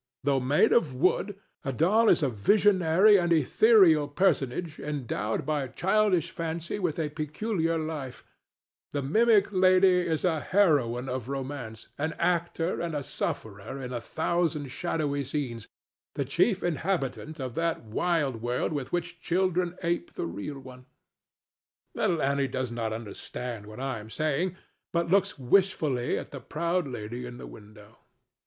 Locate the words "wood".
0.95-1.37